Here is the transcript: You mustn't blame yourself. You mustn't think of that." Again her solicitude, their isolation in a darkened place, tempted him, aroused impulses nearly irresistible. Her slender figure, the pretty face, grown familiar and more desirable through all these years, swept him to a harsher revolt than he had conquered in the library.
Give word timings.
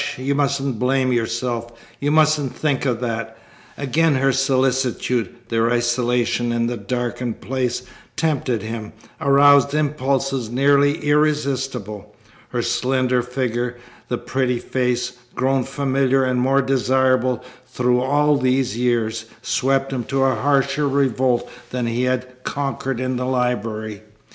You 0.17 0.33
mustn't 0.33 0.79
blame 0.79 1.13
yourself. 1.13 1.71
You 1.99 2.09
mustn't 2.09 2.55
think 2.55 2.87
of 2.87 3.01
that." 3.01 3.37
Again 3.77 4.15
her 4.15 4.31
solicitude, 4.31 5.35
their 5.49 5.69
isolation 5.71 6.51
in 6.51 6.67
a 6.71 6.75
darkened 6.75 7.39
place, 7.39 7.83
tempted 8.15 8.63
him, 8.63 8.93
aroused 9.21 9.75
impulses 9.75 10.49
nearly 10.49 10.97
irresistible. 11.05 12.15
Her 12.49 12.63
slender 12.63 13.21
figure, 13.21 13.77
the 14.07 14.17
pretty 14.17 14.57
face, 14.57 15.13
grown 15.35 15.63
familiar 15.65 16.23
and 16.23 16.41
more 16.41 16.63
desirable 16.63 17.43
through 17.67 18.01
all 18.01 18.37
these 18.37 18.75
years, 18.75 19.25
swept 19.43 19.93
him 19.93 20.03
to 20.05 20.23
a 20.23 20.33
harsher 20.33 20.87
revolt 20.89 21.47
than 21.69 21.85
he 21.85 22.05
had 22.05 22.43
conquered 22.43 22.99
in 22.99 23.17
the 23.17 23.27
library. 23.27 24.01